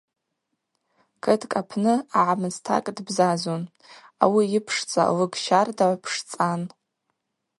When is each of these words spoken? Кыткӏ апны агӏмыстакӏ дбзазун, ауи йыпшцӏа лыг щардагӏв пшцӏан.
Кыткӏ 1.23 1.53
апны 1.59 1.93
агӏмыстакӏ 2.21 2.91
дбзазун, 2.97 3.63
ауи 4.23 4.43
йыпшцӏа 4.53 5.03
лыг 5.17 5.33
щардагӏв 5.43 5.99
пшцӏан. 6.03 6.61